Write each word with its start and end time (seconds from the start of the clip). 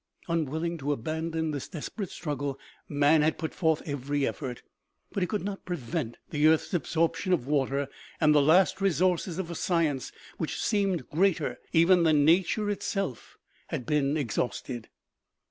Unwilling 0.27 0.79
to 0.79 0.91
abandon 0.91 1.51
this 1.51 1.69
desper 1.69 2.01
ate 2.01 2.09
struggle, 2.09 2.57
man 2.89 3.21
had 3.21 3.37
put 3.37 3.53
forth 3.53 3.83
every 3.85 4.25
effort. 4.25 4.63
But 5.11 5.21
he 5.21 5.27
could 5.27 5.43
not 5.45 5.63
prevent 5.63 6.17
the 6.31 6.47
earth's 6.47 6.73
absorption 6.73 7.33
of 7.33 7.45
water, 7.45 7.87
and 8.19 8.33
the 8.33 8.41
last 8.41 8.81
resources 8.81 9.37
of 9.37 9.51
a 9.51 9.53
science 9.53 10.11
which 10.39 10.59
seemed 10.59 11.07
greater 11.11 11.59
even 11.71 12.01
than 12.01 12.25
nature 12.25 12.67
itself 12.71 13.37
had 13.67 13.85
been 13.85 14.17
exhausted. 14.17 14.89